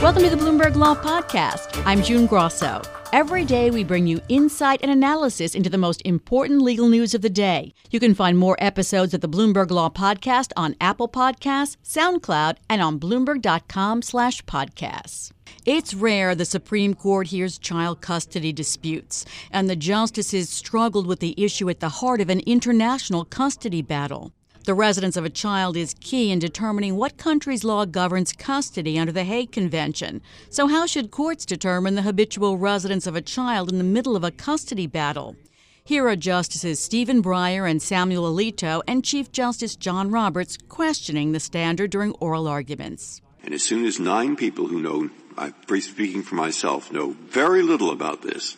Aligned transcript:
Welcome 0.00 0.22
to 0.22 0.30
the 0.30 0.36
Bloomberg 0.36 0.76
Law 0.76 0.94
Podcast. 0.94 1.82
I'm 1.84 2.04
June 2.04 2.26
Grosso. 2.26 2.80
Every 3.12 3.44
day, 3.44 3.72
we 3.72 3.82
bring 3.82 4.06
you 4.06 4.20
insight 4.28 4.78
and 4.80 4.92
analysis 4.92 5.56
into 5.56 5.68
the 5.68 5.76
most 5.76 6.00
important 6.04 6.62
legal 6.62 6.88
news 6.88 7.14
of 7.14 7.20
the 7.20 7.28
day. 7.28 7.74
You 7.90 7.98
can 7.98 8.14
find 8.14 8.38
more 8.38 8.56
episodes 8.60 9.12
of 9.12 9.22
the 9.22 9.28
Bloomberg 9.28 9.72
Law 9.72 9.90
Podcast 9.90 10.52
on 10.56 10.76
Apple 10.80 11.08
Podcasts, 11.08 11.78
SoundCloud, 11.84 12.58
and 12.70 12.80
on 12.80 13.00
Bloomberg.com/podcasts. 13.00 15.32
It's 15.66 15.94
rare 15.94 16.36
the 16.36 16.44
Supreme 16.44 16.94
Court 16.94 17.26
hears 17.26 17.58
child 17.58 18.00
custody 18.00 18.52
disputes, 18.52 19.24
and 19.50 19.68
the 19.68 19.74
justices 19.74 20.48
struggled 20.48 21.08
with 21.08 21.18
the 21.18 21.34
issue 21.36 21.68
at 21.68 21.80
the 21.80 21.88
heart 21.88 22.20
of 22.20 22.30
an 22.30 22.38
international 22.46 23.24
custody 23.24 23.82
battle. 23.82 24.30
The 24.68 24.74
residence 24.74 25.16
of 25.16 25.24
a 25.24 25.30
child 25.30 25.78
is 25.78 25.94
key 25.98 26.30
in 26.30 26.40
determining 26.40 26.96
what 26.96 27.16
country's 27.16 27.64
law 27.64 27.86
governs 27.86 28.34
custody 28.34 28.98
under 28.98 29.10
the 29.10 29.24
Hague 29.24 29.50
Convention. 29.50 30.20
So, 30.50 30.66
how 30.66 30.84
should 30.84 31.10
courts 31.10 31.46
determine 31.46 31.94
the 31.94 32.02
habitual 32.02 32.58
residence 32.58 33.06
of 33.06 33.16
a 33.16 33.22
child 33.22 33.72
in 33.72 33.78
the 33.78 33.82
middle 33.82 34.14
of 34.14 34.24
a 34.24 34.30
custody 34.30 34.86
battle? 34.86 35.36
Here 35.82 36.06
are 36.06 36.16
Justices 36.16 36.80
Stephen 36.80 37.22
Breyer 37.22 37.66
and 37.66 37.80
Samuel 37.80 38.30
Alito 38.30 38.82
and 38.86 39.02
Chief 39.02 39.32
Justice 39.32 39.74
John 39.74 40.10
Roberts 40.10 40.58
questioning 40.68 41.32
the 41.32 41.40
standard 41.40 41.90
during 41.90 42.12
oral 42.20 42.46
arguments. 42.46 43.22
And 43.42 43.54
as 43.54 43.62
soon 43.62 43.86
as 43.86 43.98
nine 43.98 44.36
people 44.36 44.66
who 44.66 44.82
know, 44.82 45.08
I'm 45.38 45.54
speaking 45.80 46.22
for 46.22 46.34
myself, 46.34 46.92
know 46.92 47.16
very 47.30 47.62
little 47.62 47.90
about 47.90 48.20
this, 48.20 48.54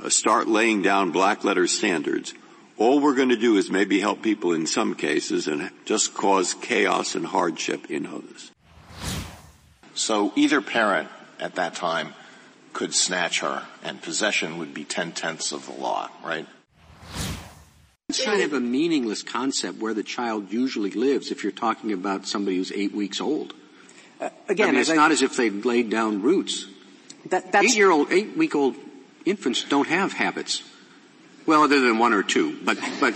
uh, 0.00 0.08
start 0.08 0.48
laying 0.48 0.80
down 0.80 1.10
black 1.10 1.44
letter 1.44 1.66
standards, 1.66 2.32
all 2.78 3.00
we're 3.00 3.14
going 3.14 3.30
to 3.30 3.36
do 3.36 3.56
is 3.56 3.70
maybe 3.70 4.00
help 4.00 4.22
people 4.22 4.52
in 4.52 4.66
some 4.66 4.94
cases 4.94 5.48
and 5.48 5.70
just 5.84 6.14
cause 6.14 6.54
chaos 6.54 7.14
and 7.14 7.26
hardship 7.26 7.90
in 7.90 8.06
others. 8.06 8.50
So 9.94 10.32
either 10.36 10.60
parent 10.60 11.08
at 11.40 11.54
that 11.54 11.74
time 11.74 12.14
could 12.72 12.94
snatch 12.94 13.40
her 13.40 13.62
and 13.82 14.02
possession 14.02 14.58
would 14.58 14.74
be 14.74 14.84
ten 14.84 15.12
tenths 15.12 15.52
of 15.52 15.66
the 15.66 15.72
law, 15.72 16.10
right? 16.22 16.46
It's 18.08 18.24
kind 18.24 18.42
of 18.42 18.52
a 18.52 18.60
meaningless 18.60 19.22
concept 19.22 19.78
where 19.78 19.94
the 19.94 20.04
child 20.04 20.52
usually 20.52 20.90
lives 20.90 21.30
if 21.30 21.42
you're 21.42 21.50
talking 21.50 21.92
about 21.92 22.26
somebody 22.26 22.58
who's 22.58 22.70
eight 22.72 22.92
weeks 22.92 23.20
old. 23.20 23.54
Uh, 24.20 24.28
again, 24.48 24.68
I 24.68 24.72
mean, 24.72 24.80
it's 24.80 24.90
I, 24.90 24.94
not 24.94 25.10
as 25.10 25.22
if 25.22 25.36
they've 25.36 25.64
laid 25.64 25.90
down 25.90 26.22
roots. 26.22 26.66
That, 27.30 27.52
eight-year-old, 27.52 28.12
eight-week-old 28.12 28.76
infants 29.24 29.64
don't 29.64 29.88
have 29.88 30.12
habits. 30.12 30.62
Well, 31.46 31.62
other 31.62 31.80
than 31.80 31.98
one 31.98 32.12
or 32.12 32.22
two, 32.22 32.58
but 32.64 32.78
but. 33.00 33.14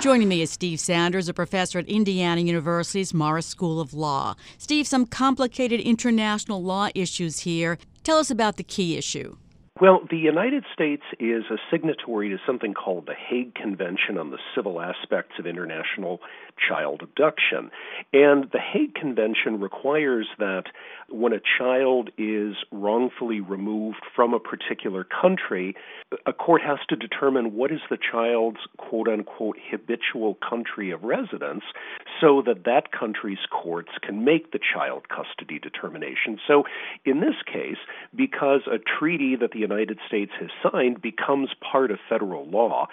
Joining 0.00 0.28
me 0.28 0.42
is 0.42 0.50
Steve 0.50 0.80
Sanders, 0.80 1.28
a 1.28 1.34
professor 1.34 1.78
at 1.78 1.86
Indiana 1.86 2.40
University's 2.40 3.14
Maurer 3.14 3.42
School 3.42 3.80
of 3.80 3.94
Law. 3.94 4.34
Steve, 4.58 4.86
some 4.86 5.06
complicated 5.06 5.80
international 5.80 6.62
law 6.62 6.88
issues 6.94 7.40
here. 7.40 7.78
Tell 8.02 8.18
us 8.18 8.30
about 8.30 8.56
the 8.56 8.64
key 8.64 8.96
issue. 8.96 9.36
Well, 9.82 9.98
the 10.08 10.16
United 10.16 10.62
States 10.72 11.02
is 11.18 11.42
a 11.50 11.56
signatory 11.68 12.28
to 12.28 12.38
something 12.46 12.72
called 12.72 13.06
the 13.06 13.16
Hague 13.16 13.52
Convention 13.56 14.16
on 14.16 14.30
the 14.30 14.38
Civil 14.54 14.80
Aspects 14.80 15.40
of 15.40 15.46
International 15.48 16.20
Child 16.68 17.02
Abduction. 17.02 17.72
And 18.12 18.44
the 18.52 18.60
Hague 18.60 18.94
Convention 18.94 19.58
requires 19.58 20.28
that 20.38 20.66
when 21.08 21.32
a 21.32 21.40
child 21.58 22.10
is 22.16 22.54
wrongfully 22.70 23.40
removed 23.40 24.04
from 24.14 24.34
a 24.34 24.38
particular 24.38 25.02
country, 25.02 25.74
a 26.26 26.32
court 26.32 26.62
has 26.62 26.78
to 26.88 26.94
determine 26.94 27.56
what 27.56 27.72
is 27.72 27.80
the 27.90 27.98
child's 27.98 28.60
quote 28.76 29.08
unquote 29.08 29.56
habitual 29.68 30.38
country 30.48 30.92
of 30.92 31.02
residence 31.02 31.64
so 32.22 32.42
that 32.46 32.64
that 32.64 32.92
country's 32.92 33.44
courts 33.50 33.90
can 34.00 34.24
make 34.24 34.52
the 34.52 34.60
child 34.60 35.08
custody 35.08 35.58
determination. 35.58 36.38
So 36.46 36.64
in 37.04 37.20
this 37.20 37.34
case, 37.44 37.78
because 38.14 38.60
a 38.66 38.78
treaty 38.78 39.36
that 39.36 39.50
the 39.50 39.58
United 39.58 39.98
States 40.06 40.30
has 40.40 40.50
signed 40.62 41.02
becomes 41.02 41.50
part 41.60 41.90
of 41.90 41.98
federal 42.08 42.46
law, 42.48 42.86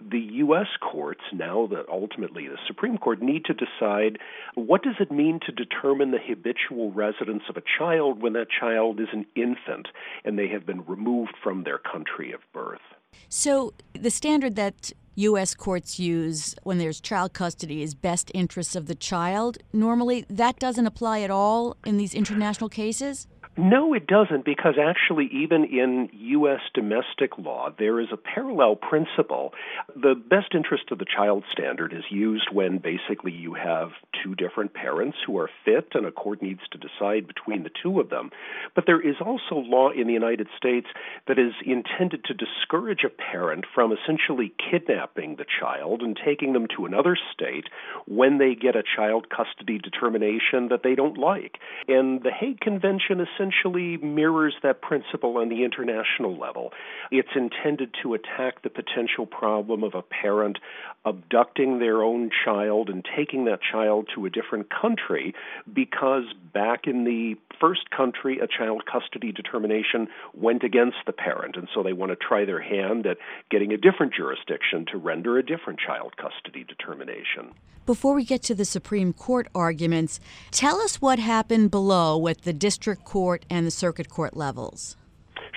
the 0.00 0.20
U.S. 0.20 0.68
courts, 0.80 1.22
now 1.32 1.66
that 1.68 1.88
ultimately 1.90 2.46
the 2.46 2.58
Supreme 2.66 2.98
Court, 2.98 3.20
need 3.20 3.44
to 3.46 3.54
decide 3.54 4.18
what 4.54 4.82
does 4.82 4.96
it 5.00 5.10
mean 5.10 5.40
to 5.46 5.52
determine 5.52 6.10
the 6.10 6.18
habitual 6.18 6.92
residence 6.92 7.42
of 7.48 7.56
a 7.56 7.62
child 7.78 8.22
when 8.22 8.34
that 8.34 8.48
child 8.48 9.00
is 9.00 9.08
an 9.12 9.26
infant 9.34 9.88
and 10.24 10.38
they 10.38 10.48
have 10.48 10.66
been 10.66 10.84
removed 10.84 11.34
from 11.42 11.64
their 11.64 11.78
country 11.78 12.32
of 12.32 12.40
birth. 12.52 12.80
So 13.28 13.72
the 13.94 14.10
standard 14.10 14.56
that 14.56 14.92
U.S. 15.16 15.54
courts 15.54 15.98
use 15.98 16.54
when 16.62 16.76
there's 16.76 17.00
child 17.00 17.32
custody 17.32 17.82
is 17.82 17.94
best 17.94 18.30
interests 18.34 18.76
of 18.76 18.86
the 18.86 18.94
child. 18.94 19.56
Normally, 19.72 20.26
that 20.28 20.58
doesn't 20.58 20.86
apply 20.86 21.20
at 21.20 21.30
all 21.30 21.78
in 21.86 21.96
these 21.96 22.14
international 22.14 22.68
cases? 22.68 23.26
No, 23.58 23.94
it 23.94 24.06
doesn't, 24.06 24.44
because 24.44 24.74
actually, 24.78 25.30
even 25.32 25.64
in 25.64 26.10
U.S. 26.12 26.60
domestic 26.74 27.38
law, 27.38 27.70
there 27.78 27.98
is 28.00 28.08
a 28.12 28.18
parallel 28.18 28.76
principle. 28.76 29.54
The 29.94 30.14
best 30.14 30.54
interest 30.54 30.84
of 30.90 30.98
the 30.98 31.06
child 31.06 31.42
standard 31.50 31.94
is 31.94 32.04
used 32.10 32.48
when 32.52 32.76
basically 32.76 33.32
you 33.32 33.54
have 33.54 33.92
two 34.22 34.34
different 34.34 34.74
parents 34.74 35.16
who 35.26 35.38
are 35.38 35.48
fit, 35.64 35.88
and 35.94 36.04
a 36.04 36.12
court 36.12 36.42
needs 36.42 36.60
to 36.72 36.78
decide 36.78 37.26
between 37.26 37.62
the 37.62 37.70
two 37.82 37.98
of 37.98 38.10
them. 38.10 38.30
But 38.74 38.84
there 38.86 39.00
is 39.00 39.16
also 39.24 39.54
law 39.54 39.90
in 39.90 40.06
the 40.06 40.12
United 40.12 40.48
States 40.58 40.88
that 41.26 41.38
is 41.38 41.54
intended 41.64 42.24
to 42.24 42.34
discourage 42.34 43.04
a 43.04 43.32
parent 43.32 43.64
from 43.74 43.90
essentially 43.90 44.52
kidnapping 44.70 45.36
the 45.36 45.46
child 45.60 46.02
and 46.02 46.14
taking 46.22 46.52
them 46.52 46.66
to 46.76 46.84
another 46.84 47.16
state 47.32 47.68
when 48.06 48.36
they 48.36 48.54
get 48.54 48.76
a 48.76 48.82
child 48.82 49.28
custody 49.30 49.78
determination 49.78 50.68
that 50.68 50.82
they 50.84 50.94
don't 50.94 51.16
like. 51.16 51.56
And 51.88 52.22
the 52.22 52.30
Hague 52.30 52.60
Convention 52.60 53.20
essentially 53.20 53.45
essentially 53.46 53.96
mirrors 53.98 54.54
that 54.62 54.80
principle 54.80 55.38
on 55.38 55.48
the 55.48 55.64
international 55.64 56.36
level. 56.36 56.72
It's 57.10 57.28
intended 57.34 57.94
to 58.02 58.14
attack 58.14 58.62
the 58.62 58.70
potential 58.70 59.26
problem 59.26 59.82
of 59.82 59.94
a 59.94 60.02
parent 60.02 60.58
abducting 61.04 61.78
their 61.78 62.02
own 62.02 62.30
child 62.44 62.88
and 62.88 63.06
taking 63.16 63.44
that 63.44 63.60
child 63.62 64.08
to 64.14 64.26
a 64.26 64.30
different 64.30 64.68
country 64.70 65.34
because 65.72 66.24
back 66.52 66.86
in 66.86 67.04
the 67.04 67.36
first 67.60 67.90
country, 67.90 68.38
a 68.40 68.46
child 68.46 68.82
custody 68.90 69.32
determination 69.32 70.08
went 70.34 70.62
against 70.62 70.98
the 71.06 71.12
parent, 71.12 71.56
and 71.56 71.68
so 71.74 71.82
they 71.82 71.92
want 71.92 72.10
to 72.10 72.16
try 72.16 72.44
their 72.44 72.60
hand 72.60 73.06
at 73.06 73.18
getting 73.50 73.72
a 73.72 73.76
different 73.76 74.12
jurisdiction 74.14 74.84
to 74.90 74.98
render 74.98 75.38
a 75.38 75.44
different 75.44 75.78
child 75.78 76.16
custody 76.16 76.64
determination. 76.64 77.52
Before 77.86 78.14
we 78.14 78.24
get 78.24 78.42
to 78.42 78.54
the 78.54 78.64
Supreme 78.64 79.12
Court 79.12 79.46
arguments, 79.54 80.18
tell 80.50 80.80
us 80.80 81.00
what 81.00 81.20
happened 81.20 81.70
below 81.70 82.18
with 82.18 82.40
the 82.42 82.52
district 82.52 83.04
court 83.04 83.35
and 83.50 83.66
the 83.66 83.70
circuit 83.70 84.08
court 84.08 84.36
levels. 84.36 84.96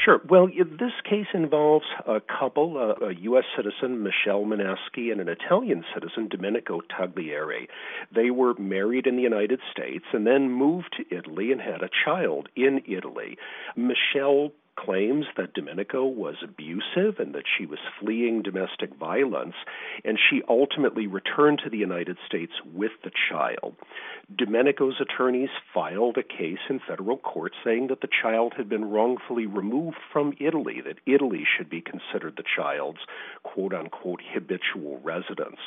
Sure. 0.03 0.22
Well, 0.29 0.47
this 0.47 0.94
case 1.03 1.28
involves 1.34 1.85
a 2.07 2.22
couple, 2.22 2.78
uh, 2.78 3.06
a, 3.06 3.09
a 3.09 3.13
U.S. 3.22 3.44
citizen, 3.56 4.01
Michelle 4.01 4.45
Monasky, 4.45 5.12
and 5.12 5.19
an 5.19 5.28
Italian 5.28 5.84
citizen, 5.94 6.29
Domenico 6.29 6.79
Taglieri. 6.81 7.67
They 8.16 8.31
were 8.31 8.53
married 8.57 9.07
in 9.07 9.17
the 9.17 9.22
United 9.22 9.59
States 9.72 10.06
and 10.13 10.25
then 10.25 10.51
moved 10.51 10.95
to 10.97 11.16
Italy 11.16 11.51
and 11.51 11.59
had 11.59 11.81
a 11.81 11.90
child 12.06 12.47
in 12.56 12.81
Italy. 12.88 13.38
Michelle 13.75 14.51
claims 14.85 15.25
that 15.38 15.53
Domenico 15.53 16.06
was 16.06 16.35
abusive 16.44 17.19
and 17.19 17.34
that 17.35 17.44
she 17.57 17.66
was 17.66 17.79
fleeing 18.00 18.41
domestic 18.41 18.95
violence, 18.95 19.56
and 20.03 20.17
she 20.17 20.41
ultimately 20.47 21.07
returned 21.07 21.62
to 21.63 21.69
the 21.69 21.78
United 21.78 22.17
States 22.25 22.53
with 22.73 22.91
the 23.03 23.12
child. 23.29 23.75
Domenico's 24.35 25.01
attorneys 25.01 25.50
filed 25.73 26.17
a 26.17 26.23
case 26.23 26.59
in 26.69 26.79
federal 26.88 27.17
court 27.17 27.53
saying 27.63 27.88
that 27.88 28.01
the 28.01 28.07
child 28.22 28.53
had 28.56 28.69
been 28.69 28.85
wrongfully 28.85 29.45
removed 29.45 29.97
from 30.13 30.34
Italy, 30.40 30.81
that 30.85 31.00
Italy 31.06 31.44
should 31.57 31.69
be 31.69 31.81
considered 31.81 32.35
the 32.38 32.44
child's 32.56 33.00
quote 33.44 33.73
unquote 33.73 34.22
habitual 34.34 35.00
residence. 35.03 35.57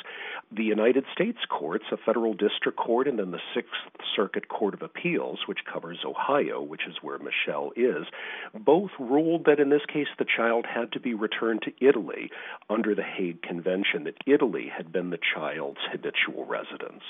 The 0.51 0.63
United 0.63 1.05
States 1.13 1.39
courts, 1.49 1.85
a 1.91 1.97
federal 1.97 2.33
district 2.33 2.77
court, 2.77 3.07
and 3.07 3.19
then 3.19 3.31
the 3.31 3.41
Sixth 3.53 3.71
Circuit 4.15 4.47
Court 4.47 4.73
of 4.73 4.81
Appeals, 4.81 5.39
which 5.47 5.65
covers 5.71 5.99
Ohio, 6.05 6.61
which 6.61 6.87
is 6.87 6.95
where 7.01 7.19
Michelle 7.19 7.71
is, 7.75 8.05
both 8.53 8.91
ruled 9.09 9.45
that 9.45 9.59
in 9.59 9.69
this 9.69 9.85
case 9.91 10.07
the 10.17 10.25
child 10.25 10.65
had 10.65 10.91
to 10.93 10.99
be 10.99 11.13
returned 11.13 11.61
to 11.63 11.85
Italy 11.85 12.31
under 12.69 12.95
the 12.95 13.03
Hague 13.03 13.41
Convention, 13.41 14.05
that 14.05 14.17
Italy 14.25 14.71
had 14.75 14.91
been 14.91 15.09
the 15.09 15.19
child's 15.35 15.79
habitual 15.91 16.45
residence. 16.45 17.03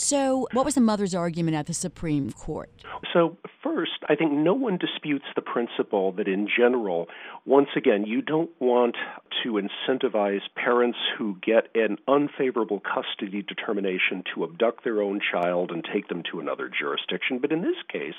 So, 0.00 0.46
what 0.52 0.64
was 0.64 0.76
the 0.76 0.80
mother's 0.80 1.12
argument 1.12 1.56
at 1.56 1.66
the 1.66 1.74
Supreme 1.74 2.30
Court? 2.30 2.70
So, 3.12 3.36
first, 3.64 4.04
I 4.08 4.14
think 4.14 4.30
no 4.30 4.54
one 4.54 4.78
disputes 4.78 5.24
the 5.34 5.42
principle 5.42 6.12
that 6.12 6.28
in 6.28 6.46
general, 6.46 7.08
once 7.44 7.70
again, 7.76 8.06
you 8.06 8.22
don't 8.22 8.50
want 8.60 8.94
to 9.42 9.60
incentivize 9.60 10.42
parents 10.54 10.98
who 11.16 11.36
get 11.42 11.66
an 11.74 11.96
unfavorable 12.06 12.80
custody 12.80 13.42
determination 13.42 14.22
to 14.34 14.44
abduct 14.44 14.84
their 14.84 15.02
own 15.02 15.20
child 15.32 15.72
and 15.72 15.84
take 15.92 16.06
them 16.06 16.22
to 16.30 16.38
another 16.38 16.70
jurisdiction. 16.70 17.40
But 17.40 17.50
in 17.50 17.62
this 17.62 17.76
case, 17.90 18.14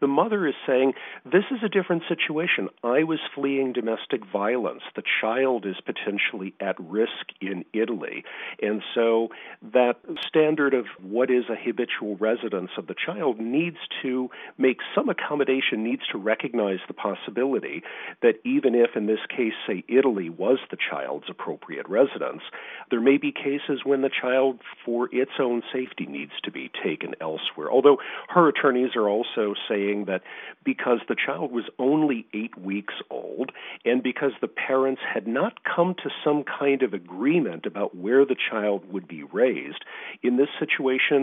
the 0.00 0.08
mother 0.08 0.46
is 0.46 0.54
saying, 0.66 0.94
This 1.24 1.44
is 1.50 1.60
a 1.64 1.68
different 1.68 2.02
situation. 2.08 2.68
I 2.82 3.04
was 3.04 3.20
fleeing 3.34 3.72
domestic 3.72 4.24
violence. 4.30 4.82
The 4.96 5.02
child 5.20 5.66
is 5.66 5.76
potentially 5.84 6.54
at 6.60 6.76
risk 6.78 7.32
in 7.40 7.64
Italy. 7.72 8.24
And 8.60 8.82
so 8.94 9.28
that 9.72 9.94
standard 10.28 10.74
of 10.74 10.86
what 11.02 11.23
is 11.30 11.44
a 11.48 11.56
habitual 11.56 12.16
residence 12.16 12.70
of 12.78 12.86
the 12.86 12.94
child 12.94 13.38
needs 13.38 13.78
to 14.02 14.28
make 14.58 14.78
some 14.94 15.08
accommodation, 15.08 15.84
needs 15.84 16.02
to 16.12 16.18
recognize 16.18 16.78
the 16.88 16.94
possibility 16.94 17.82
that 18.22 18.34
even 18.44 18.74
if, 18.74 18.90
in 18.96 19.06
this 19.06 19.24
case, 19.28 19.52
say 19.66 19.84
Italy 19.88 20.28
was 20.28 20.58
the 20.70 20.78
child's 20.90 21.26
appropriate 21.28 21.88
residence, 21.88 22.42
there 22.90 23.00
may 23.00 23.16
be 23.16 23.32
cases 23.32 23.80
when 23.84 24.02
the 24.02 24.10
child, 24.10 24.60
for 24.84 25.08
its 25.12 25.32
own 25.38 25.62
safety, 25.72 26.06
needs 26.06 26.32
to 26.42 26.50
be 26.50 26.70
taken 26.82 27.14
elsewhere. 27.20 27.70
Although 27.70 27.98
her 28.28 28.48
attorneys 28.48 28.96
are 28.96 29.08
also 29.08 29.54
saying, 29.68 29.84
saying 29.84 30.04
that 30.06 30.22
because 30.64 31.00
the 31.08 31.16
child 31.16 31.52
was 31.52 31.64
only 31.78 32.26
eight 32.32 32.56
weeks 32.58 32.94
old 33.10 33.50
and 33.84 34.02
because 34.02 34.32
the 34.40 34.48
parents 34.48 35.00
had 35.12 35.26
not 35.26 35.54
come 35.64 35.94
to 36.02 36.10
some 36.24 36.44
kind 36.44 36.82
of 36.82 36.92
agreement 36.92 37.66
about 37.66 37.96
where 37.96 38.24
the 38.24 38.36
child 38.50 38.90
would 38.92 39.06
be 39.06 39.22
raised, 39.24 39.84
in 40.22 40.36
this 40.36 40.48
situation, 40.58 41.13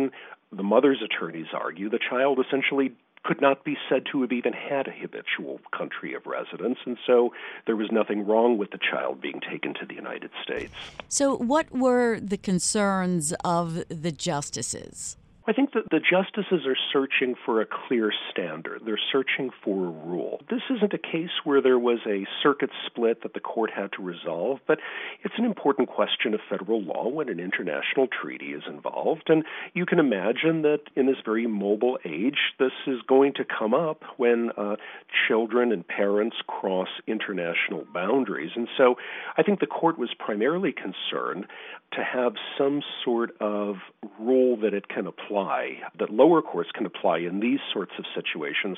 the 0.51 0.63
mother's 0.63 1.01
attorneys 1.03 1.47
argue 1.53 1.89
the 1.89 1.99
child 2.09 2.39
essentially 2.45 2.93
could 3.23 3.41
not 3.41 3.63
be 3.63 3.77
said 3.88 4.03
to 4.11 4.21
have 4.21 4.31
even 4.31 4.53
had 4.53 4.88
a 4.88 4.91
habitual 4.91 5.59
country 5.77 6.13
of 6.13 6.25
residence, 6.25 6.79
and 6.85 6.97
so 7.05 7.31
there 7.67 7.75
was 7.75 7.91
nothing 7.91 8.25
wrong 8.25 8.57
with 8.57 8.71
the 8.71 8.79
child 8.79 9.21
being 9.21 9.39
taken 9.47 9.73
to 9.75 9.85
the 9.85 9.93
United 9.93 10.31
States. 10.43 10.73
So, 11.07 11.35
what 11.35 11.71
were 11.71 12.19
the 12.19 12.38
concerns 12.38 13.33
of 13.45 13.83
the 13.89 14.11
justices? 14.11 15.17
I 15.47 15.53
think 15.53 15.73
that 15.73 15.89
the 15.89 15.99
justices 15.99 16.67
are 16.67 16.77
searching 16.93 17.33
for 17.45 17.61
a 17.61 17.65
clear 17.65 18.11
standard. 18.29 18.81
They're 18.85 18.99
searching 19.11 19.49
for 19.63 19.88
a 19.88 19.89
rule. 19.89 20.39
This 20.49 20.61
isn't 20.69 20.93
a 20.93 20.99
case 20.99 21.31
where 21.43 21.61
there 21.61 21.79
was 21.79 21.97
a 22.05 22.27
circuit 22.43 22.69
split 22.85 23.23
that 23.23 23.33
the 23.33 23.39
court 23.39 23.71
had 23.75 23.91
to 23.93 24.03
resolve, 24.03 24.59
but 24.67 24.77
it's 25.23 25.33
an 25.38 25.45
important 25.45 25.89
question 25.89 26.35
of 26.35 26.41
federal 26.47 26.81
law 26.83 27.07
when 27.07 27.27
an 27.27 27.39
international 27.39 28.07
treaty 28.07 28.53
is 28.53 28.63
involved. 28.67 29.29
And 29.29 29.43
you 29.73 29.88
can 29.88 29.97
imagine 29.97 30.61
that 30.61 30.81
in 30.95 31.07
this 31.07 31.17
very 31.25 31.47
mobile 31.47 31.97
age, 32.05 32.38
this 32.59 32.73
is 32.85 33.01
going 33.07 33.33
to 33.35 33.43
come 33.43 33.73
up 33.73 34.03
when 34.17 34.51
uh, 34.55 34.75
children 35.27 35.71
and 35.71 35.88
parents 35.88 36.38
cross 36.45 36.89
international 37.07 37.85
boundaries. 37.91 38.51
And 38.55 38.67
so 38.77 38.95
I 39.38 39.43
think 39.43 39.59
the 39.59 39.65
court 39.65 39.97
was 39.97 40.13
primarily 40.19 40.71
concerned 40.71 41.47
to 41.93 42.03
have 42.03 42.33
some 42.57 42.81
sort 43.03 43.35
of 43.41 43.75
rule 44.19 44.55
that 44.61 44.73
it 44.73 44.88
can 44.88 45.07
apply, 45.07 45.31
that 45.98 46.10
lower 46.10 46.42
courts 46.42 46.69
can 46.74 46.86
apply 46.86 47.19
in 47.19 47.39
these 47.39 47.60
sorts 47.72 47.94
of 47.98 48.06
situations, 48.13 48.78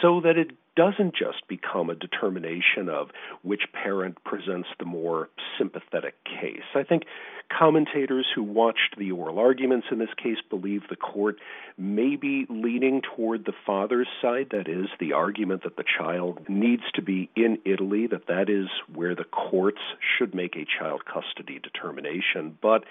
so 0.00 0.20
that 0.20 0.36
it 0.38 0.50
doesn't 0.78 1.12
just 1.12 1.42
become 1.48 1.90
a 1.90 1.94
determination 1.96 2.88
of 2.88 3.08
which 3.42 3.62
parent 3.72 4.22
presents 4.22 4.68
the 4.78 4.84
more 4.84 5.28
sympathetic 5.58 6.14
case. 6.24 6.62
I 6.72 6.84
think 6.84 7.02
commentators 7.50 8.26
who 8.32 8.44
watched 8.44 8.94
the 8.96 9.10
oral 9.10 9.40
arguments 9.40 9.88
in 9.90 9.98
this 9.98 10.14
case 10.22 10.36
believe 10.48 10.82
the 10.88 10.94
court 10.94 11.38
may 11.76 12.14
be 12.14 12.46
leaning 12.48 13.02
toward 13.02 13.44
the 13.44 13.54
father's 13.66 14.06
side, 14.22 14.50
that 14.52 14.68
is, 14.68 14.86
the 15.00 15.14
argument 15.14 15.64
that 15.64 15.76
the 15.76 15.84
child 15.98 16.48
needs 16.48 16.84
to 16.94 17.02
be 17.02 17.28
in 17.34 17.58
Italy, 17.64 18.06
that 18.06 18.28
that 18.28 18.48
is 18.48 18.68
where 18.94 19.16
the 19.16 19.24
courts 19.24 19.80
should 20.16 20.32
make 20.32 20.54
a 20.54 20.64
child 20.78 21.02
custody 21.06 21.58
determination. 21.58 22.56
But 22.62 22.84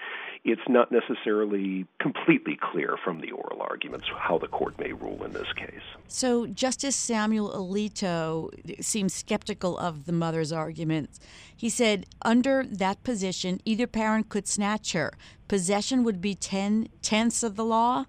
it's 0.44 0.68
not 0.68 0.92
necessarily 0.92 1.86
completely 1.98 2.58
clear 2.60 2.96
from 3.02 3.22
the 3.22 3.30
oral 3.30 3.62
arguments 3.62 4.08
how 4.14 4.36
the 4.36 4.48
court 4.48 4.78
may 4.78 4.92
rule 4.92 5.24
in 5.24 5.32
this 5.32 5.50
case. 5.56 5.77
So, 6.10 6.46
Justice 6.46 6.96
Samuel 6.96 7.50
Alito 7.50 8.50
seems 8.82 9.12
skeptical 9.12 9.76
of 9.78 10.06
the 10.06 10.12
mother's 10.12 10.52
arguments. 10.52 11.20
He 11.54 11.68
said, 11.68 12.06
under 12.22 12.64
that 12.64 13.04
position, 13.04 13.60
either 13.64 13.86
parent 13.86 14.30
could 14.30 14.48
snatch 14.48 14.92
her. 14.92 15.12
Possession 15.48 16.04
would 16.04 16.20
be 16.20 16.34
ten 16.34 16.88
tenths 17.02 17.42
of 17.42 17.56
the 17.56 17.64
law. 17.64 18.06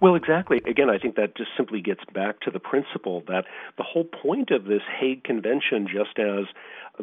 Well, 0.00 0.14
exactly. 0.14 0.60
Again, 0.64 0.90
I 0.90 0.98
think 0.98 1.16
that 1.16 1.36
just 1.36 1.50
simply 1.56 1.80
gets 1.80 2.04
back 2.14 2.40
to 2.40 2.50
the 2.50 2.60
principle 2.60 3.22
that 3.26 3.46
the 3.78 3.82
whole 3.82 4.04
point 4.04 4.50
of 4.50 4.64
this 4.64 4.82
Hague 5.00 5.24
Convention, 5.24 5.88
just 5.92 6.18
as 6.18 6.44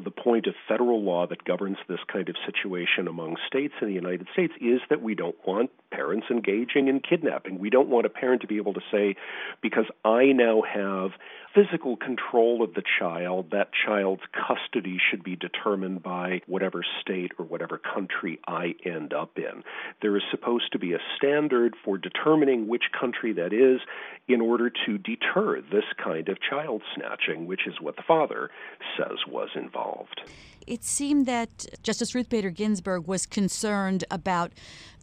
the 0.01 0.11
point 0.11 0.47
of 0.47 0.55
federal 0.67 1.03
law 1.03 1.27
that 1.27 1.43
governs 1.43 1.77
this 1.89 1.99
kind 2.11 2.29
of 2.29 2.35
situation 2.45 3.07
among 3.07 3.35
states 3.47 3.73
in 3.81 3.87
the 3.87 3.93
United 3.93 4.27
States, 4.31 4.53
is 4.61 4.79
that 4.89 5.01
we 5.01 5.13
don't 5.13 5.35
want 5.45 5.71
parents 5.95 6.27
engaging 6.29 6.87
in 6.87 6.99
kidnapping. 6.99 7.59
We 7.59 7.69
don't 7.69 7.89
want 7.89 8.05
a 8.05 8.09
parent 8.09 8.41
to 8.41 8.47
be 8.47 8.57
able 8.57 8.73
to 8.73 8.81
say, 8.91 9.15
because 9.61 9.85
I 10.03 10.25
now 10.33 10.61
have 10.61 11.11
physical 11.53 11.95
control 11.95 12.61
of 12.61 12.73
the 12.73 12.83
child, 12.99 13.51
that 13.51 13.69
child's 13.85 14.23
custody 14.33 14.97
should 15.09 15.23
be 15.23 15.37
determined 15.37 16.03
by 16.03 16.41
whatever 16.47 16.83
state 17.01 17.31
or 17.39 17.45
whatever 17.45 17.77
country 17.77 18.39
I 18.45 18.75
end 18.83 19.13
up 19.13 19.37
in. 19.37 19.63
There 20.01 20.17
is 20.17 20.23
supposed 20.29 20.73
to 20.73 20.79
be 20.79 20.91
a 20.93 20.99
standard 21.15 21.75
for 21.85 21.97
determining 21.97 22.67
which 22.67 22.83
country 22.99 23.31
that 23.33 23.53
is 23.53 23.79
in 24.27 24.41
order 24.41 24.69
to 24.85 24.97
deter 24.97 25.61
this 25.61 25.85
kind 26.03 26.27
of 26.27 26.37
child 26.41 26.81
snatching, 26.93 27.47
which 27.47 27.67
is 27.67 27.75
what 27.79 27.95
the 27.95 28.03
father 28.05 28.49
says 28.97 29.19
was 29.25 29.49
involved. 29.55 30.21
It 30.67 30.83
seemed 30.83 31.27
that 31.27 31.67
Justice 31.83 32.15
Ruth 32.15 32.27
Bader 32.27 32.49
Ginsburg 32.49 33.07
was 33.07 33.27
concerned 33.27 34.03
about 34.09 34.51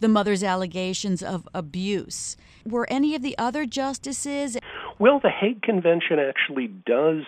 the 0.00 0.09
mother's 0.09 0.43
allegations 0.43 0.81
of 1.23 1.49
abuse. 1.55 2.37
Were 2.67 2.87
any 2.90 3.14
of 3.14 3.23
the 3.23 3.37
other 3.38 3.67
justices? 3.67 4.56
Well, 4.99 5.20
the 5.23 5.31
Hague 5.31 5.62
Convention 5.62 6.19
actually 6.19 6.69
does 6.69 7.25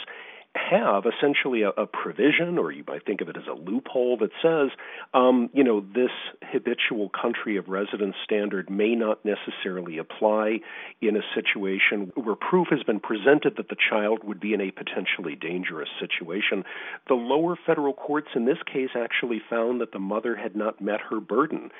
have 0.54 1.04
essentially 1.04 1.62
a, 1.62 1.70
a, 1.70 1.86
provision, 1.86 2.58
or 2.58 2.70
you 2.70 2.84
might 2.86 3.04
think 3.04 3.20
of 3.20 3.28
it 3.28 3.36
as 3.36 3.44
a 3.48 3.54
loophole, 3.54 4.16
that 4.18 4.30
says, 4.40 4.70
um, 5.12 5.50
you 5.52 5.64
know, 5.64 5.80
this 5.80 6.10
habitual 6.42 7.10
country 7.10 7.56
of 7.56 7.68
residence 7.68 8.14
standard 8.24 8.70
may 8.70 8.94
not 8.94 9.18
necessarily 9.24 9.98
apply 9.98 10.60
in 11.00 11.16
a 11.16 11.22
situation 11.34 12.12
where 12.14 12.36
proof 12.36 12.68
has 12.70 12.82
been 12.84 13.00
presented 13.00 13.54
that 13.56 13.68
the 13.68 13.76
child 13.90 14.22
would 14.22 14.38
be 14.38 14.54
in 14.54 14.60
a 14.60 14.70
potentially 14.70 15.34
dangerous 15.34 15.88
situation. 15.98 16.64
The 17.08 17.14
lower 17.14 17.56
federal 17.66 17.92
courts 17.92 18.28
in 18.34 18.44
this 18.44 18.58
case 18.64 18.90
actually 18.96 19.42
found 19.50 19.80
that 19.80 19.92
the 19.92 19.98
mother 19.98 20.36
had 20.36 20.54
not 20.54 20.80
met 20.80 21.00
her 21.10 21.20
burden 21.20 21.70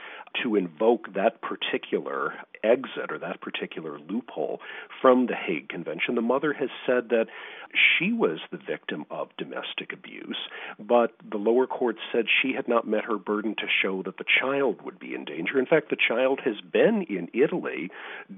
to 0.43 0.56
invoke 0.56 1.15
that 1.15 1.41
particular 1.41 2.35
exit 2.65 3.11
or 3.11 3.19
that 3.19 3.41
particular 3.41 3.99
loophole 4.00 4.61
from 5.00 5.27
the 5.27 5.35
Hague 5.35 5.69
Convention. 5.69 6.15
The 6.15 6.23
mother 6.23 6.53
has 6.53 6.70
said 6.87 7.11
that 7.11 7.27
she 7.75 8.12
was 8.12 8.38
the 8.50 8.59
victim 8.67 9.05
of 9.11 9.29
domestic 9.37 9.93
abuse, 9.93 10.39
but 10.79 11.13
the 11.31 11.39
lower 11.39 11.67
court 11.67 11.97
said 12.13 12.27
she 12.43 12.53
had 12.53 12.69
not 12.69 12.87
met 12.87 13.05
her 13.05 13.19
burden 13.19 13.55
to 13.57 13.67
show 13.83 14.03
that 14.03 14.19
the 14.19 14.25
child 14.41 14.83
would 14.83 14.99
be 14.99 15.15
in 15.15 15.25
danger. 15.25 15.59
In 15.59 15.67
fact, 15.67 15.91
the 15.91 15.97
child 15.97 16.41
has 16.45 16.61
been 16.61 17.03
in 17.09 17.29
Italy 17.33 17.91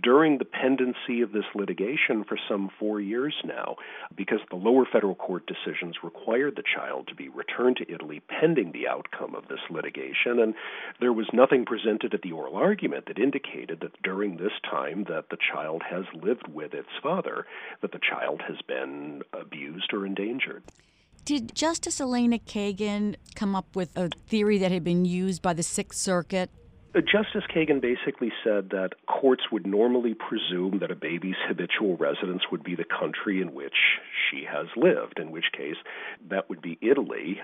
during 0.02 0.38
the 0.38 0.44
pendency 0.44 1.20
of 1.22 1.32
this 1.32 1.44
litigation 1.54 2.24
for 2.24 2.38
some 2.48 2.70
four 2.78 3.00
years 3.00 3.34
now 3.44 3.76
because 4.14 4.40
the 4.50 4.56
lower 4.56 4.84
federal 4.90 5.14
court 5.14 5.44
decisions 5.46 5.96
required 6.02 6.56
the 6.56 6.62
child 6.62 7.08
to 7.08 7.14
be 7.14 7.28
returned 7.28 7.76
to 7.76 7.92
Italy 7.92 8.22
pending 8.28 8.72
the 8.72 8.88
outcome 8.88 9.34
of 9.34 9.48
this 9.48 9.60
litigation. 9.70 10.38
And 10.38 10.54
there 11.00 11.12
was 11.12 11.28
nothing 11.32 11.64
presented 11.64 12.14
at 12.14 12.22
the 12.22 12.32
oral 12.32 12.56
argument 12.56 13.06
that 13.06 13.18
indicated 13.18 13.80
that 13.80 14.02
during 14.02 14.36
this 14.36 14.52
time 14.68 15.04
that 15.08 15.26
the 15.30 15.38
child 15.52 15.82
has 15.88 16.04
lived 16.14 16.48
with 16.48 16.74
its 16.74 16.88
father, 17.02 17.46
that 17.82 17.92
the 17.92 18.00
child 18.00 18.42
has 18.46 18.56
been 18.66 19.22
abused 19.32 19.92
or 19.92 20.06
endangered. 20.18 20.62
Did 21.24 21.54
Justice 21.54 22.00
Elena 22.00 22.38
Kagan 22.38 23.16
come 23.34 23.56
up 23.56 23.74
with 23.74 23.96
a 23.96 24.08
theory 24.28 24.58
that 24.58 24.70
had 24.70 24.84
been 24.84 25.04
used 25.04 25.42
by 25.42 25.52
the 25.52 25.62
Sixth 25.62 26.00
Circuit 26.00 26.50
Uh, 26.96 27.00
Justice 27.02 27.44
Kagan 27.54 27.82
basically 27.82 28.32
said 28.42 28.70
that 28.70 28.94
courts 29.06 29.42
would 29.52 29.66
normally 29.66 30.14
presume 30.14 30.78
that 30.78 30.90
a 30.90 30.94
baby's 30.94 31.36
habitual 31.46 31.94
residence 31.98 32.44
would 32.50 32.64
be 32.64 32.74
the 32.74 32.86
country 32.86 33.42
in 33.42 33.52
which 33.52 33.74
she 34.30 34.44
has 34.44 34.66
lived, 34.76 35.18
in 35.18 35.30
which 35.30 35.52
case 35.52 35.76
that 36.30 36.48
would 36.48 36.62
be 36.62 36.78
Italy. 36.80 37.38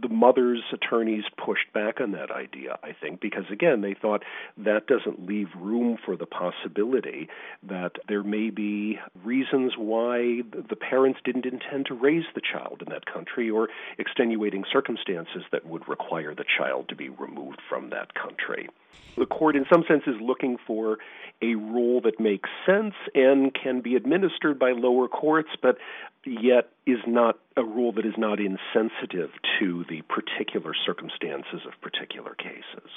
The 0.00 0.08
mother's 0.08 0.62
attorneys 0.72 1.24
pushed 1.44 1.72
back 1.72 2.00
on 2.00 2.12
that 2.12 2.30
idea, 2.30 2.78
I 2.84 2.92
think, 2.92 3.20
because 3.20 3.46
again, 3.50 3.80
they 3.80 3.94
thought 3.94 4.22
that 4.58 4.86
doesn't 4.86 5.26
leave 5.26 5.48
room 5.56 5.98
for 6.04 6.16
the 6.16 6.26
possibility 6.26 7.28
that 7.64 7.96
there 8.08 8.22
may 8.22 8.50
be 8.50 9.00
reasons 9.24 9.72
why 9.76 10.42
the 10.52 10.76
parents 10.76 11.18
didn't 11.24 11.46
intend 11.46 11.86
to 11.86 11.94
raise 11.94 12.26
the 12.36 12.42
child 12.52 12.80
in 12.80 12.92
that 12.92 13.06
country 13.06 13.50
or 13.50 13.68
extenuating 13.98 14.62
circumstances 14.72 15.42
that 15.50 15.66
would 15.66 15.88
require 15.88 16.32
the 16.32 16.44
child 16.58 16.88
to 16.90 16.94
be 16.94 17.08
removed 17.08 17.58
from 17.68 17.90
that 17.90 18.14
country. 18.14 18.68
The 19.16 19.26
court, 19.26 19.56
in 19.56 19.64
some 19.72 19.84
sense, 19.86 20.02
is 20.06 20.16
looking 20.20 20.56
for 20.66 20.98
a 21.42 21.54
rule 21.54 22.00
that 22.02 22.18
makes 22.18 22.48
sense 22.66 22.94
and 23.14 23.54
can 23.54 23.80
be 23.80 23.96
administered 23.96 24.58
by 24.58 24.72
lower 24.72 25.08
courts, 25.08 25.50
but 25.62 25.76
yet 26.24 26.70
is 26.86 26.98
not 27.06 27.38
a 27.56 27.64
rule 27.64 27.92
that 27.92 28.06
is 28.06 28.14
not 28.16 28.38
insensitive 28.40 29.30
to 29.60 29.84
the 29.88 30.02
particular 30.02 30.72
circumstances 30.86 31.60
of 31.66 31.80
particular 31.80 32.34
cases. 32.34 32.90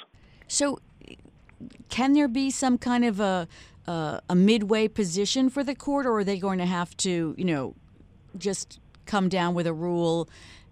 So, 0.48 0.80
can 1.88 2.14
there 2.14 2.28
be 2.28 2.50
some 2.50 2.78
kind 2.78 3.04
of 3.04 3.20
a 3.20 3.48
a 3.88 4.34
midway 4.34 4.86
position 4.86 5.48
for 5.48 5.64
the 5.64 5.74
court, 5.74 6.04
or 6.04 6.18
are 6.18 6.24
they 6.24 6.38
going 6.38 6.58
to 6.58 6.66
have 6.66 6.94
to, 6.98 7.34
you 7.38 7.44
know, 7.44 7.74
just 8.36 8.80
come 9.06 9.30
down 9.30 9.54
with 9.54 9.66
a 9.66 9.72
rule 9.72 10.28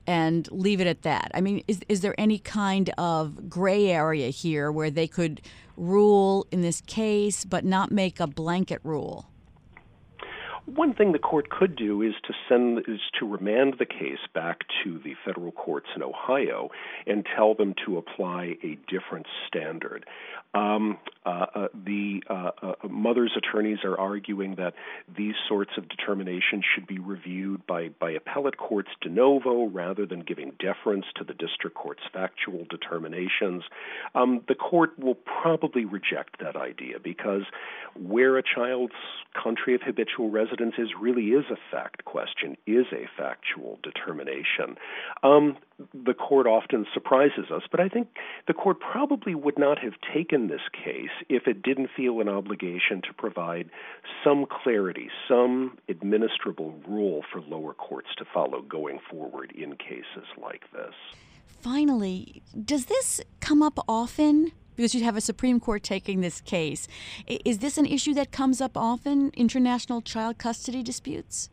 and 0.07 0.51
leave 0.51 0.81
it 0.81 0.87
at 0.87 1.03
that? 1.03 1.31
I 1.35 1.41
mean, 1.41 1.63
is 1.69 1.81
is 1.89 2.01
there 2.01 2.15
any 2.19 2.39
kind 2.39 2.91
of 2.99 3.49
gray 3.49 3.91
area 3.91 4.29
here 4.29 4.71
where 4.71 4.91
they 4.91 5.07
could 5.07 5.41
rule 5.77 6.47
in 6.51 6.63
this 6.63 6.81
case 6.83 7.45
but 7.45 7.65
not 7.65 7.91
make 7.91 8.21
a 8.21 8.27
blanket 8.27 8.81
rule? 8.83 9.31
One 10.67 10.95
thing 10.95 11.13
the 11.13 11.21
court 11.21 11.49
could 11.49 11.77
do 11.77 12.03
is 12.03 12.15
to 12.25 12.35
send 12.49 12.81
is 12.89 13.01
to 13.21 13.27
remand 13.27 13.75
the 13.79 13.87
case 13.87 14.19
back 14.35 14.65
to 14.83 14.99
the 14.99 15.15
federal 15.25 15.53
courts 15.53 15.87
in 15.95 16.03
Ohio 16.03 16.71
and 17.07 17.25
tell 17.37 17.55
them 17.55 17.75
to 17.87 17.99
apply 17.99 18.57
a 18.65 18.77
different 18.89 19.27
standard. 19.47 20.05
Um, 20.55 20.99
uh, 21.25 21.47
uh, 21.55 21.69
the 21.75 22.23
uh, 22.29 22.51
uh, 22.63 22.89
mother's 22.89 23.33
attorneys 23.37 23.79
are 23.85 23.99
arguing 23.99 24.55
that 24.57 24.75
these 25.17 25.35
sorts 25.47 25.73
of 25.77 25.89
determinations 25.89 26.65
should 26.75 26.87
be 26.87 26.99
reviewed 26.99 27.67
by, 27.67 27.91
by 28.01 28.11
appellate 28.11 28.57
courts 28.57 28.89
de 29.03 29.09
novo 29.09 29.67
rather 29.67 30.07
than 30.07 30.21
giving 30.21 30.53
deference 30.59 31.05
to 31.17 31.25
the 31.25 31.35
district 31.35 31.77
court's 31.77 32.03
factual 32.13 32.65
determinations. 32.71 33.65
Um, 34.15 34.43
the 34.49 34.55
court 34.55 34.99
will 34.99 35.17
probably 35.17 35.85
reject 35.85 36.41
that 36.41 36.57
idea 36.57 36.99
because 37.03 37.43
where 37.95 38.39
a 38.39 38.43
child's 38.43 38.95
country 39.41 39.75
of 39.75 39.83
habitual 39.83 40.31
residence 40.31 40.56
is 40.61 40.91
really 41.01 41.29
is 41.29 41.45
a 41.51 41.57
fact 41.71 42.05
question, 42.05 42.57
is 42.67 42.87
a 42.93 43.09
factual 43.17 43.79
determination. 43.83 44.77
Um, 45.23 45.57
the 45.93 46.15
court 46.15 46.47
often 46.47 46.87
surprises 46.93 47.51
us, 47.53 47.63
but 47.71 47.81
I 47.81 47.89
think 47.89 48.09
the 48.47 48.55
court 48.55 48.79
probably 48.81 49.35
would 49.35 49.59
not 49.59 49.79
have 49.79 49.95
taken 50.15 50.49
this 50.49 50.61
case 50.73 51.11
if 51.29 51.47
it 51.47 51.63
didn't 51.63 51.91
feel 51.97 52.21
an 52.21 52.29
obligation 52.29 53.03
to 53.03 53.13
provide 53.17 53.71
some 54.25 54.47
clarity, 54.47 55.09
some 55.29 55.79
administrable 55.89 56.75
rule 56.87 57.23
for 57.33 57.41
lower 57.41 57.75
courts 57.75 58.09
to 58.19 58.25
follow 58.33 58.63
going 58.63 58.99
forward 59.11 59.53
in 59.53 59.77
cases 59.77 60.27
like 60.41 60.63
this. 60.73 60.95
Finally, 61.61 62.43
does 62.65 62.87
this 62.87 63.21
come 63.41 63.63
up 63.63 63.79
often? 63.89 64.53
Because 64.77 64.95
you 64.95 65.03
have 65.05 65.17
a 65.17 65.21
Supreme 65.21 65.59
Court 65.59 65.83
taking 65.83 66.21
this 66.21 66.41
case. 66.41 66.87
Is 67.27 67.59
this 67.59 67.79
an 67.79 67.87
issue 67.87 68.15
that 68.15 68.31
comes 68.31 68.61
up 68.61 68.77
often, 68.77 69.33
international 69.35 70.03
child 70.03 70.39
custody 70.39 70.83
disputes? 70.83 71.49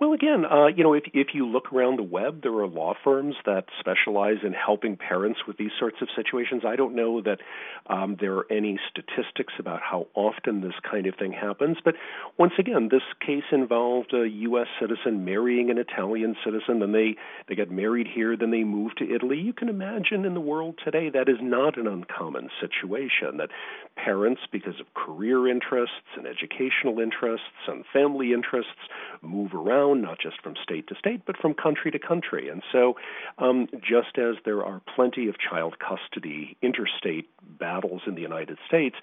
Well, 0.00 0.12
again, 0.12 0.44
uh, 0.44 0.66
you 0.68 0.84
know, 0.84 0.92
if 0.94 1.02
if 1.12 1.28
you 1.34 1.44
look 1.44 1.72
around 1.72 1.98
the 1.98 2.04
web, 2.04 2.42
there 2.44 2.52
are 2.52 2.68
law 2.68 2.94
firms 3.02 3.34
that 3.46 3.64
specialize 3.80 4.36
in 4.44 4.52
helping 4.52 4.96
parents 4.96 5.40
with 5.44 5.56
these 5.56 5.72
sorts 5.76 5.96
of 6.00 6.06
situations. 6.14 6.62
I 6.64 6.76
don't 6.76 6.94
know 6.94 7.20
that 7.22 7.40
um, 7.88 8.16
there 8.20 8.34
are 8.34 8.46
any 8.48 8.78
statistics 8.88 9.54
about 9.58 9.80
how 9.82 10.06
often 10.14 10.60
this 10.60 10.78
kind 10.88 11.08
of 11.08 11.16
thing 11.16 11.32
happens, 11.32 11.78
but 11.84 11.96
once 12.38 12.52
again, 12.60 12.90
this 12.92 13.02
case 13.26 13.42
involved 13.50 14.14
a 14.14 14.28
U.S. 14.28 14.68
citizen 14.80 15.24
marrying 15.24 15.68
an 15.68 15.78
Italian 15.78 16.36
citizen. 16.44 16.78
Then 16.78 16.92
they 16.92 17.16
they 17.48 17.56
got 17.56 17.68
married 17.68 18.06
here, 18.06 18.36
then 18.36 18.52
they 18.52 18.62
moved 18.62 18.98
to 18.98 19.12
Italy. 19.12 19.38
You 19.40 19.52
can 19.52 19.68
imagine 19.68 20.24
in 20.24 20.34
the 20.34 20.40
world 20.40 20.78
today 20.84 21.10
that 21.10 21.28
is 21.28 21.38
not 21.42 21.76
an 21.76 21.88
uncommon 21.88 22.50
situation. 22.60 23.38
That 23.38 23.50
parents, 23.96 24.42
because 24.52 24.78
of 24.78 24.94
career 24.94 25.48
interests 25.48 26.14
and 26.16 26.24
educational 26.24 27.00
interests 27.00 27.66
and 27.66 27.82
family 27.92 28.32
interests, 28.32 28.78
move 29.22 29.54
around 29.54 29.87
not 29.94 30.18
just 30.20 30.40
from 30.42 30.54
state 30.62 30.86
to 30.88 30.94
state, 30.94 31.22
but 31.26 31.36
from 31.36 31.54
country 31.54 31.90
to 31.90 31.98
country. 31.98 32.48
And 32.48 32.62
so, 32.72 32.96
um, 33.38 33.68
just 33.80 34.18
as 34.18 34.36
there 34.44 34.64
are 34.64 34.80
plenty 34.94 35.28
of 35.28 35.36
child 35.38 35.76
custody 35.78 36.56
interstate 36.62 37.28
battles 37.58 38.02
in 38.06 38.14
the 38.14 38.22
United 38.22 38.58
States, 38.66 38.96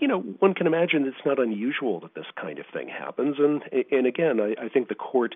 you 0.00 0.08
know, 0.08 0.20
one 0.20 0.54
can 0.54 0.66
imagine 0.66 1.06
it's 1.06 1.24
not 1.24 1.38
unusual 1.38 2.00
that 2.00 2.14
this 2.14 2.26
kind 2.40 2.58
of 2.58 2.66
thing 2.72 2.88
happens. 2.88 3.36
And 3.38 3.62
and 3.90 4.06
again, 4.06 4.40
I, 4.40 4.64
I 4.64 4.68
think 4.68 4.88
the 4.88 4.94
court 4.94 5.34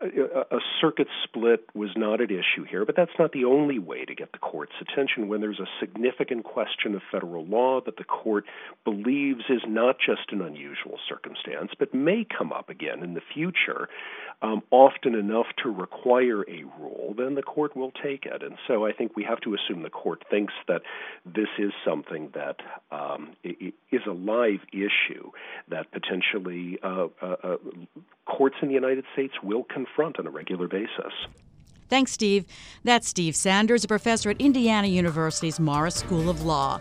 a, 0.00 0.58
circuit 0.80 1.08
split 1.24 1.64
was 1.74 1.90
not 1.96 2.20
at 2.20 2.30
issue 2.30 2.64
here, 2.68 2.84
but 2.84 2.96
that's 2.96 3.12
not 3.18 3.32
the 3.32 3.44
only 3.44 3.78
way 3.78 4.04
to 4.04 4.14
get 4.14 4.32
the 4.32 4.38
court's 4.38 4.72
attention 4.80 5.28
when 5.28 5.40
there's 5.40 5.60
a 5.60 5.66
significant 5.78 6.44
question 6.44 6.94
of 6.94 7.02
federal 7.12 7.44
law 7.44 7.80
that 7.84 7.96
the 7.96 8.04
court 8.04 8.44
believes 8.84 9.42
is 9.48 9.60
not 9.66 9.96
just 9.98 10.32
an 10.32 10.40
unusual 10.40 10.98
circumstance, 11.08 11.72
but 11.78 11.92
may 11.92 12.24
come 12.24 12.52
up 12.52 12.70
again 12.70 13.02
in 13.02 13.14
the 13.14 13.20
future, 13.34 13.88
um, 14.42 14.62
often 14.70 15.14
enough 15.14 15.46
to 15.62 15.68
require 15.68 16.42
a 16.42 16.64
rule, 16.78 17.14
then 17.16 17.34
the 17.34 17.42
court 17.42 17.76
will 17.76 17.92
take 18.02 18.24
it. 18.24 18.42
And 18.42 18.56
so 18.66 18.86
I 18.86 18.92
think 18.92 19.16
we 19.16 19.24
have 19.24 19.40
to 19.42 19.54
assume 19.54 19.82
the 19.82 19.90
court 19.90 20.24
thinks 20.30 20.54
that 20.66 20.82
this 21.26 21.48
is 21.58 21.72
something 21.84 22.30
that 22.34 22.56
um, 22.90 23.32
is 23.44 24.02
a 24.06 24.12
live 24.12 24.60
issue 24.72 25.30
that 25.68 25.90
potentially 25.92 26.78
uh, 26.82 27.08
uh, 27.20 27.36
uh, 27.42 27.56
courts 28.24 28.56
in 28.62 28.68
the 28.68 28.74
United 28.74 29.04
States 29.12 29.34
will 29.42 29.64
confront 29.64 29.89
on 29.98 30.26
a 30.26 30.30
regular 30.30 30.68
basis. 30.68 31.12
Thanks, 31.88 32.12
Steve. 32.12 32.46
That's 32.84 33.08
Steve 33.08 33.34
Sanders, 33.34 33.84
a 33.84 33.88
professor 33.88 34.30
at 34.30 34.40
Indiana 34.40 34.86
University's 34.86 35.58
Maurer 35.58 35.90
School 35.90 36.30
of 36.30 36.42
Law. 36.44 36.80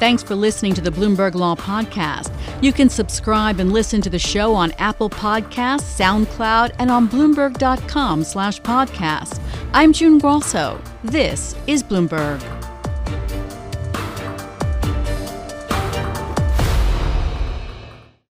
Thanks 0.00 0.22
for 0.22 0.34
listening 0.34 0.74
to 0.74 0.80
the 0.80 0.90
Bloomberg 0.90 1.34
Law 1.34 1.54
Podcast. 1.54 2.34
You 2.60 2.72
can 2.72 2.88
subscribe 2.88 3.60
and 3.60 3.72
listen 3.72 4.00
to 4.00 4.10
the 4.10 4.18
show 4.18 4.52
on 4.52 4.72
Apple 4.72 5.08
Podcasts, 5.08 5.96
SoundCloud, 5.96 6.74
and 6.80 6.90
on 6.90 7.08
Bloomberg.com 7.08 8.24
slash 8.24 8.60
podcast. 8.62 9.40
I'm 9.72 9.92
June 9.92 10.18
Grosso. 10.18 10.80
This 11.04 11.54
is 11.68 11.84
Bloomberg. 11.84 12.61